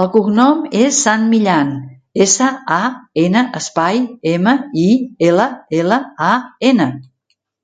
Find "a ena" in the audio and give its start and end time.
2.78-3.46, 6.32-6.92